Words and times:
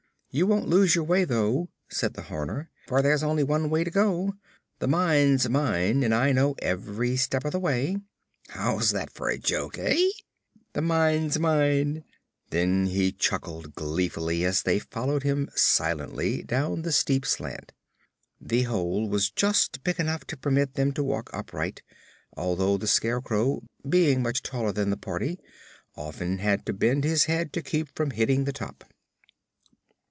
"You 0.33 0.47
won't 0.47 0.69
lose 0.69 0.95
your 0.95 1.03
way, 1.03 1.25
though," 1.25 1.67
said 1.89 2.13
the 2.13 2.21
Horner, 2.21 2.69
"for 2.87 3.01
there's 3.01 3.21
only 3.21 3.43
one 3.43 3.69
way 3.69 3.83
to 3.83 3.91
go. 3.91 4.35
The 4.79 4.87
mine's 4.87 5.49
mine 5.49 6.03
and 6.03 6.15
I 6.15 6.31
know 6.31 6.55
every 6.59 7.17
step 7.17 7.43
of 7.43 7.51
the 7.51 7.59
way. 7.59 7.97
How's 8.47 8.91
that 8.91 9.11
for 9.11 9.27
a 9.27 9.37
joke, 9.37 9.77
eh? 9.77 10.07
The 10.71 10.81
mine's 10.83 11.37
mine." 11.37 12.05
Then 12.49 12.85
he 12.85 13.11
chuckled 13.11 13.75
gleefully 13.75 14.45
as 14.45 14.61
they 14.61 14.79
followed 14.79 15.23
him 15.23 15.49
silently 15.53 16.43
down 16.43 16.83
the 16.83 16.93
steep 16.93 17.25
slant. 17.25 17.73
The 18.39 18.61
hole 18.61 19.09
was 19.09 19.29
just 19.29 19.83
big 19.83 19.99
enough 19.99 20.23
to 20.27 20.37
permit 20.37 20.75
them 20.75 20.93
to 20.93 21.03
walk 21.03 21.29
upright, 21.33 21.81
although 22.37 22.77
the 22.77 22.87
Scarecrow, 22.87 23.63
being 23.85 24.21
much 24.23 24.41
the 24.41 24.47
taller 24.47 24.69
of 24.69 24.75
the 24.75 24.95
party, 24.95 25.41
often 25.97 26.37
had 26.37 26.65
to 26.67 26.71
bend 26.71 27.03
his 27.03 27.25
head 27.25 27.51
to 27.51 27.61
keep 27.61 27.93
from 27.97 28.11
hitting 28.11 28.45
the 28.45 28.53
top. 28.53 28.85